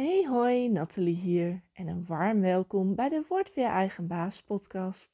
[0.00, 5.12] Hey hoi, Nathalie hier en een warm welkom bij de Word Weer Eigen Baas podcast.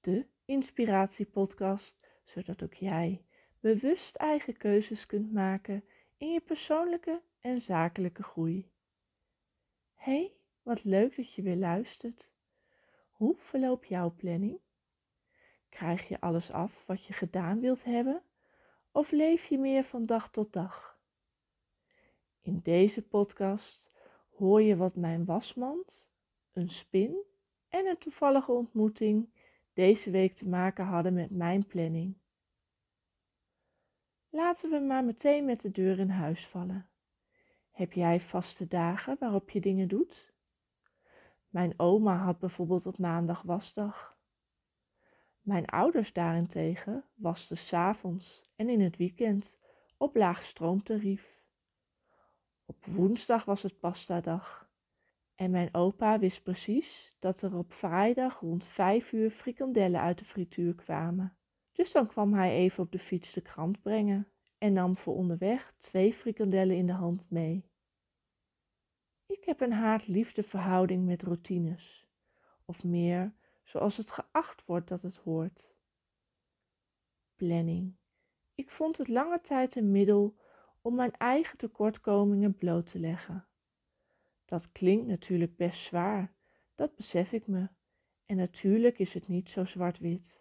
[0.00, 3.24] De inspiratiepodcast, zodat ook jij
[3.60, 5.84] bewust eigen keuzes kunt maken
[6.16, 8.70] in je persoonlijke en zakelijke groei.
[9.94, 10.32] Hey,
[10.62, 12.30] wat leuk dat je weer luistert.
[13.10, 14.60] Hoe verloopt jouw planning?
[15.68, 18.22] Krijg je alles af wat je gedaan wilt hebben?
[18.90, 21.00] Of leef je meer van dag tot dag?
[22.40, 23.91] In deze podcast
[24.42, 26.10] hoor je wat mijn wasmand,
[26.52, 27.16] een spin
[27.68, 29.28] en een toevallige ontmoeting
[29.72, 32.16] deze week te maken hadden met mijn planning.
[34.28, 36.88] Laten we maar meteen met de deur in huis vallen.
[37.70, 40.34] Heb jij vaste dagen waarop je dingen doet?
[41.48, 44.18] Mijn oma had bijvoorbeeld op maandag wasdag.
[45.40, 49.56] Mijn ouders daarentegen wasten s'avonds en in het weekend
[49.96, 51.31] op laag stroomtarief.
[52.72, 54.70] Op woensdag was het pastadag.
[55.34, 60.24] En mijn opa wist precies dat er op vrijdag rond vijf uur frikandellen uit de
[60.24, 61.36] frituur kwamen.
[61.72, 65.74] Dus dan kwam hij even op de fiets de krant brengen en nam voor onderweg
[65.78, 67.70] twee frikandellen in de hand mee.
[69.26, 72.08] Ik heb een haat-liefde verhouding met routines,
[72.64, 75.74] of meer zoals het geacht wordt dat het hoort.
[77.34, 77.96] Planning.
[78.54, 80.36] Ik vond het lange tijd een middel
[80.82, 83.46] om mijn eigen tekortkomingen bloot te leggen.
[84.44, 86.34] Dat klinkt natuurlijk best zwaar,
[86.74, 87.68] dat besef ik me,
[88.26, 90.40] en natuurlijk is het niet zo zwart-wit.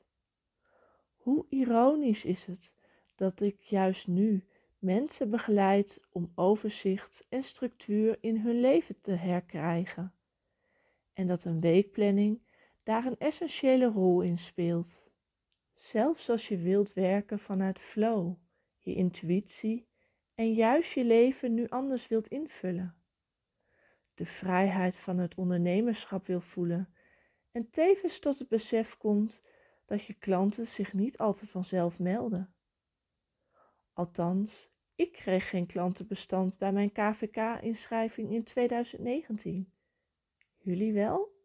[1.15, 2.75] Hoe ironisch is het
[3.15, 4.47] dat ik juist nu
[4.79, 10.13] mensen begeleid om overzicht en structuur in hun leven te herkrijgen,
[11.13, 12.41] en dat een weekplanning
[12.83, 15.09] daar een essentiële rol in speelt.
[15.73, 18.35] Zelfs als je wilt werken vanuit flow,
[18.77, 19.87] je intuïtie
[20.41, 22.95] en juist je leven nu anders wilt invullen.
[24.13, 26.93] De vrijheid van het ondernemerschap wil voelen
[27.51, 29.41] en tevens tot het besef komt
[29.85, 32.53] dat je klanten zich niet altijd vanzelf melden.
[33.93, 39.73] Althans, ik kreeg geen klantenbestand bij mijn KVK-inschrijving in 2019.
[40.57, 41.35] Jullie wel?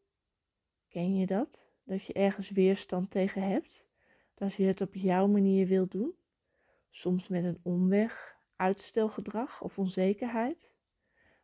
[0.89, 1.69] Ken je dat?
[1.84, 3.89] Dat je ergens weerstand tegen hebt?
[4.34, 6.15] Dat je het op jouw manier wilt doen?
[6.91, 10.75] Soms met een omweg, uitstelgedrag of onzekerheid.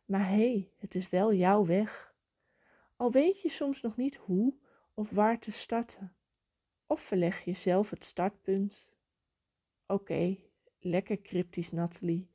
[0.05, 2.15] Maar hé, hey, het is wel jouw weg.
[2.95, 4.53] Al weet je soms nog niet hoe
[4.93, 6.15] of waar te starten.
[6.87, 8.89] Of verleg je zelf het startpunt.
[9.87, 10.37] Oké,
[10.79, 12.29] lekker cryptisch Natalie.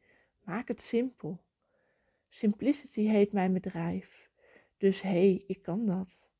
[0.44, 1.44] Maak het simpel.
[2.28, 4.30] Simplicity heet mijn bedrijf.
[4.76, 6.30] Dus hé, hey, ik kan dat.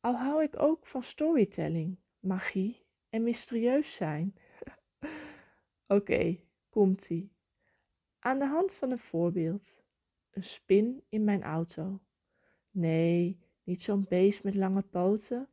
[0.00, 4.36] Al hou ik ook van storytelling, magie en mysterieus zijn.
[5.86, 7.31] Oké, komt-ie.
[8.24, 9.82] Aan de hand van een voorbeeld.
[10.30, 12.00] Een spin in mijn auto.
[12.70, 15.48] Nee, niet zo'n beest met lange poten,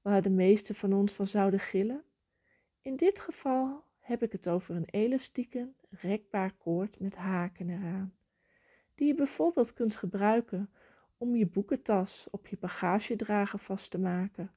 [0.00, 2.04] waar de meesten van ons van zouden gillen.
[2.82, 8.16] In dit geval heb ik het over een elastieke, rekbaar koord met haken eraan,
[8.94, 10.70] die je bijvoorbeeld kunt gebruiken
[11.16, 14.54] om je boekentas op je bagagedrager vast te maken,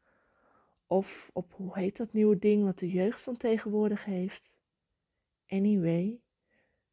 [0.88, 4.54] of op hoe heet dat nieuwe ding wat de jeugd van tegenwoordig heeft.
[5.48, 6.22] Anyway,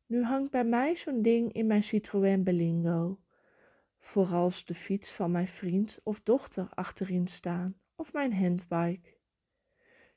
[0.07, 3.21] nu hangt bij mij zo'n ding in mijn Citroën Berlingo.
[3.99, 9.15] Vooral als de fiets van mijn vriend of dochter achterin staan of mijn handbike.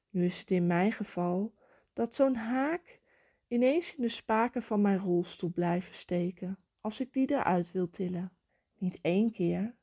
[0.10, 1.54] Nu is het in mijn geval
[1.94, 3.02] dat zo'n haak
[3.48, 8.32] ineens in de spaken van mijn rolstoel blijven steken als ik die eruit wil tillen.
[8.78, 9.76] Niet één keer.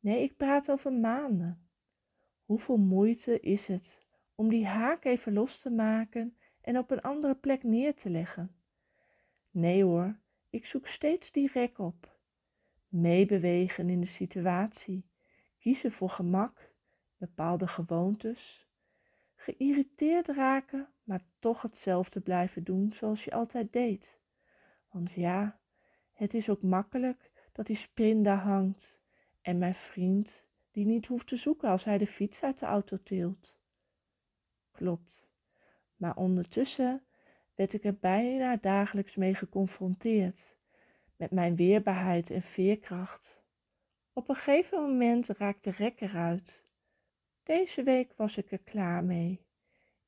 [0.00, 1.68] Nee, ik praat over maanden.
[2.44, 7.34] Hoeveel moeite is het om die haak even los te maken en op een andere
[7.34, 8.59] plek neer te leggen?
[9.50, 10.16] Nee hoor,
[10.50, 12.18] ik zoek steeds die rek op.
[12.88, 15.08] Meebewegen in de situatie,
[15.58, 16.74] kiezen voor gemak,
[17.16, 18.68] bepaalde gewoontes.
[19.34, 24.20] Geïrriteerd raken, maar toch hetzelfde blijven doen zoals je altijd deed.
[24.90, 25.60] Want ja,
[26.12, 29.00] het is ook makkelijk dat die spin daar hangt
[29.40, 32.98] en mijn vriend die niet hoeft te zoeken als hij de fiets uit de auto
[33.02, 33.56] tilt.
[34.70, 35.30] Klopt,
[35.96, 37.04] maar ondertussen
[37.60, 40.56] werd ik er bijna dagelijks mee geconfronteerd,
[41.16, 43.42] met mijn weerbaarheid en veerkracht.
[44.12, 46.64] Op een gegeven moment raakte rek eruit.
[47.42, 49.46] Deze week was ik er klaar mee.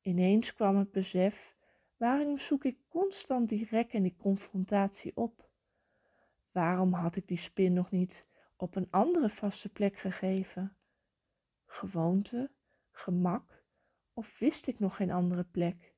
[0.01, 1.57] Ineens kwam het besef,
[1.97, 5.49] waarom zoek ik constant die rek en die confrontatie op?
[6.53, 8.27] Waarom had ik die spin nog niet
[8.57, 10.77] op een andere vaste plek gegeven?
[11.67, 12.51] Gewoonte,
[12.91, 13.65] gemak
[14.13, 15.92] of wist ik nog geen andere plek?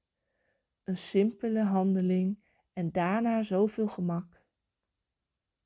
[0.84, 2.38] Een simpele handeling
[2.72, 4.42] en daarna zoveel gemak.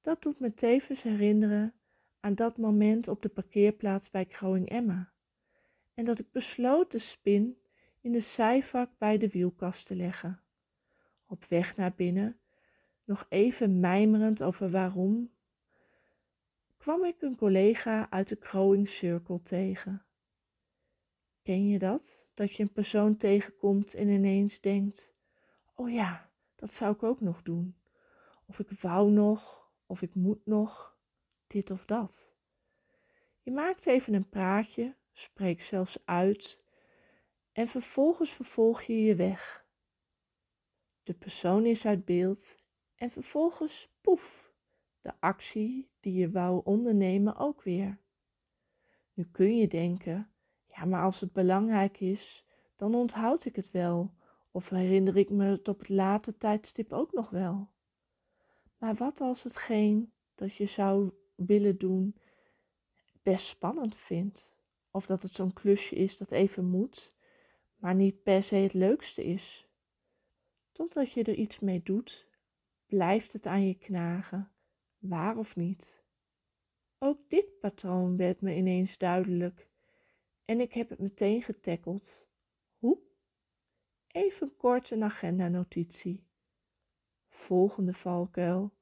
[0.00, 1.74] Dat doet me tevens herinneren
[2.20, 5.12] aan dat moment op de parkeerplaats bij Growing Emma.
[5.94, 7.58] En dat ik besloot de spin
[8.00, 10.42] in de zijvak bij de wielkast te leggen.
[11.26, 12.38] Op weg naar binnen,
[13.04, 15.30] nog even mijmerend over waarom,
[16.76, 20.02] kwam ik een collega uit de Growing Circle tegen.
[21.42, 22.27] Ken je dat?
[22.38, 25.14] Dat je een persoon tegenkomt en ineens denkt:
[25.74, 27.76] Oh ja, dat zou ik ook nog doen.
[28.46, 30.96] Of ik wou nog, of ik moet nog,
[31.46, 32.32] dit of dat.
[33.42, 36.62] Je maakt even een praatje, spreekt zelfs uit
[37.52, 39.66] en vervolgens vervolg je je weg.
[41.02, 42.56] De persoon is uit beeld
[42.94, 44.52] en vervolgens poef,
[45.00, 47.98] de actie die je wou ondernemen ook weer.
[49.12, 50.32] Nu kun je denken,
[50.78, 52.44] ja, maar als het belangrijk is,
[52.76, 54.14] dan onthoud ik het wel,
[54.50, 57.70] of herinner ik me het op het late tijdstip ook nog wel.
[58.78, 62.16] Maar wat als hetgeen dat je zou willen doen
[63.22, 64.50] best spannend vindt?
[64.90, 67.12] Of dat het zo'n klusje is dat even moet,
[67.76, 69.68] maar niet per se het leukste is?
[70.72, 72.28] Totdat je er iets mee doet,
[72.86, 74.50] blijft het aan je knagen,
[74.98, 76.02] waar of niet.
[76.98, 79.67] Ook dit patroon werd me ineens duidelijk
[80.48, 82.26] en ik heb het meteen getackeld.
[82.78, 82.98] Hoe?
[84.06, 86.26] Even kort een agenda-notitie.
[87.28, 88.72] Volgende valkuil.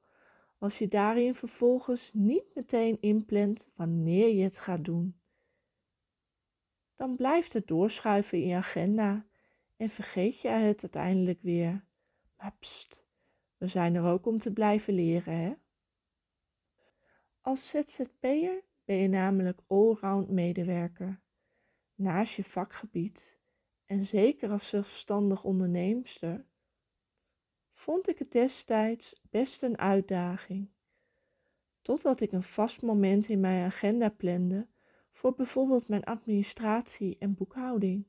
[0.57, 5.19] Als je daarin vervolgens niet meteen inplant wanneer je het gaat doen,
[6.95, 9.25] dan blijft het doorschuiven in je agenda
[9.77, 11.85] en vergeet je het uiteindelijk weer.
[12.37, 13.05] Maar pst,
[13.57, 15.53] we zijn er ook om te blijven leren, hè?
[17.41, 21.25] Als ZZP'er ben je namelijk allround medewerker.
[21.97, 23.39] Naast je vakgebied
[23.85, 26.45] en zeker als zelfstandig onderneemster
[27.71, 30.69] vond ik het destijds best een uitdaging.
[31.81, 34.67] Totdat ik een vast moment in mijn agenda plande
[35.11, 38.07] voor bijvoorbeeld mijn administratie en boekhouding.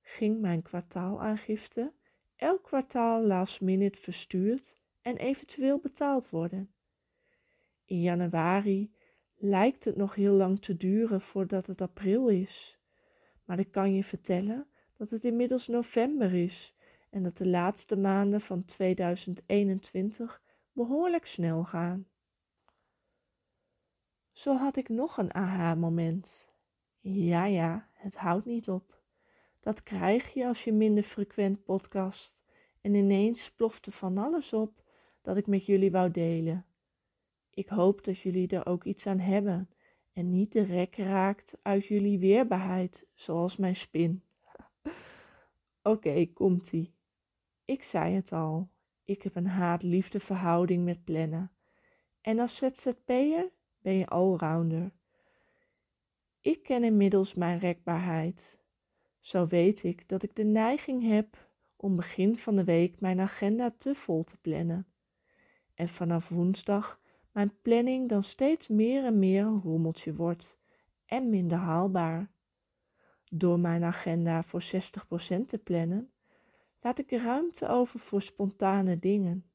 [0.00, 1.92] Ging mijn kwartaalaangifte
[2.36, 6.70] elk kwartaal last minute verstuurd en eventueel betaald worden.
[7.84, 8.94] In januari
[9.34, 12.75] lijkt het nog heel lang te duren voordat het april is.
[13.46, 14.66] Maar ik kan je vertellen
[14.96, 16.74] dat het inmiddels november is
[17.10, 22.06] en dat de laatste maanden van 2021 behoorlijk snel gaan.
[24.32, 26.52] Zo had ik nog een aha-moment.
[27.00, 29.00] Ja, ja, het houdt niet op.
[29.60, 32.42] Dat krijg je als je minder frequent podcast
[32.80, 34.82] en ineens plofte van alles op
[35.22, 36.66] dat ik met jullie wou delen.
[37.50, 39.70] Ik hoop dat jullie er ook iets aan hebben
[40.16, 44.22] en niet de rek raakt uit jullie weerbaarheid, zoals mijn spin.
[45.82, 46.94] Oké, komt-ie.
[47.64, 48.68] Ik zei het al,
[49.04, 51.50] ik heb een haat-liefde verhouding met plannen.
[52.20, 54.92] En als ZZP'er ben je allrounder.
[56.40, 58.58] Ik ken inmiddels mijn rekbaarheid.
[59.20, 63.70] Zo weet ik dat ik de neiging heb om begin van de week mijn agenda
[63.70, 64.86] te vol te plannen.
[65.74, 67.00] En vanaf woensdag
[67.36, 70.58] mijn planning dan steeds meer en meer een rommeltje wordt
[71.04, 72.30] en minder haalbaar.
[73.30, 76.12] Door mijn agenda voor 60% te plannen,
[76.80, 79.50] laat ik ruimte over voor spontane dingen.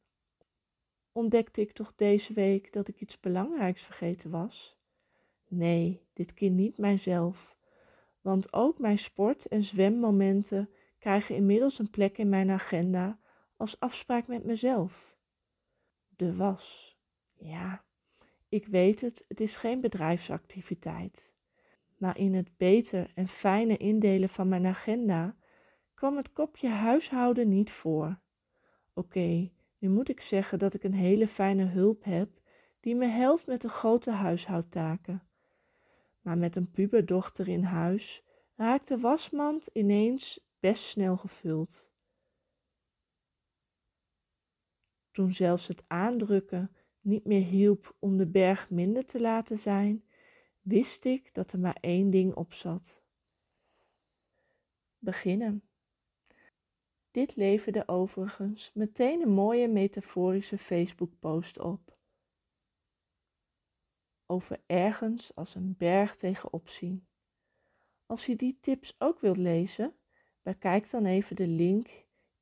[1.12, 4.80] Ontdekte ik toch deze week dat ik iets belangrijks vergeten was?
[5.48, 7.58] Nee, dit keer niet mijzelf,
[8.22, 13.20] want ook mijn sport- en zwemmomenten krijgen inmiddels een plek in mijn agenda
[13.58, 15.17] als afspraak met mezelf.
[16.08, 16.90] De was.
[17.43, 17.83] Ja,
[18.50, 21.33] ik weet het, het is geen bedrijfsactiviteit.
[21.98, 25.36] Maar in het beter en fijne indelen van mijn agenda
[25.93, 28.19] kwam het kopje huishouden niet voor.
[28.93, 32.29] Oké, nu moet ik zeggen dat ik een hele fijne hulp heb
[32.79, 35.27] die me helpt met de grote huishoudtaken.
[36.21, 38.24] Maar met een puberdochter in huis
[38.55, 41.89] raakt de wasmand ineens best snel gevuld.
[45.12, 50.03] Toen zelfs het aandrukken niet meer hielp om de berg minder te laten zijn,
[50.62, 53.03] wist ik dat er maar één ding op zat.
[54.98, 55.63] Beginnen.
[57.12, 61.98] Dit leverde overigens meteen een mooie metaforische Facebook-post op.
[64.25, 67.05] Over ergens als een berg tegenop zien.
[68.05, 69.96] Als je die tips ook wilt lezen,
[70.41, 71.89] bekijk dan even de link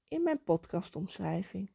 [0.08, 1.72] in mijn podcastomschrijving.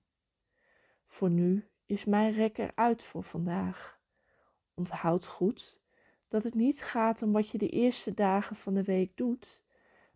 [1.07, 4.01] Voor nu is mijn rekker uit voor vandaag.
[4.75, 5.83] Onthoud goed
[6.29, 9.63] dat het niet gaat om wat je de eerste dagen van de week doet,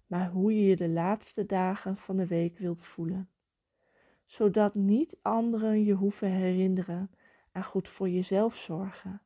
[0.06, 3.30] maar hoe je je de laatste dagen van de week wilt voelen,
[4.24, 7.10] zodat niet anderen je hoeven herinneren
[7.52, 9.22] en goed voor jezelf zorgen,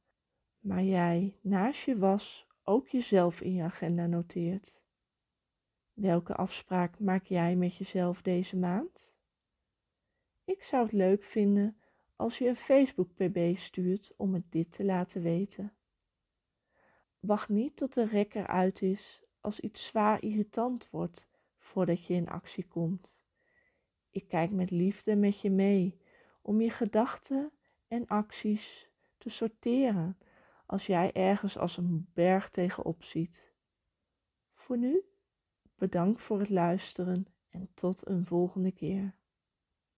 [0.58, 4.82] maar jij naast je was ook jezelf in je agenda noteert.
[5.92, 9.14] Welke afspraak maak jij met jezelf deze maand?
[10.44, 11.76] Ik zou het leuk vinden
[12.16, 15.72] als je een Facebook PB stuurt om het dit te laten weten.
[17.20, 21.28] Wacht niet tot de rekker uit is als iets zwaar irritant wordt
[21.58, 23.20] voordat je in actie komt.
[24.10, 26.00] Ik kijk met liefde met je mee
[26.42, 27.52] om je gedachten
[27.88, 30.18] en acties te sorteren
[30.66, 33.52] als jij ergens als een berg tegenop ziet.
[34.54, 35.02] Voor nu,
[35.74, 39.14] bedankt voor het luisteren en tot een volgende keer.